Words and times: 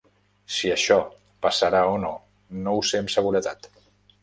Si 0.53 0.71
això 0.75 0.97
passarà 1.47 1.83
o 1.91 2.01
no, 2.05 2.11
no 2.65 2.75
ho 2.75 2.83
sé 2.93 3.05
amb 3.05 3.17
seguretat. 3.19 3.73